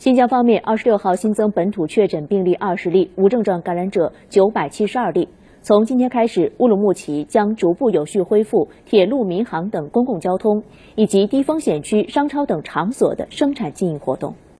[0.00, 5.28] 新疆方面二十六号新增本土确诊病例二十例无症状感染者九百七十二例。
[5.60, 10.62] 从今天开始乌鲁木齐将逐步有序恢复铁路民航等公共交通
[10.94, 14.32] 以及低风险区商超等场所的生产经营活动。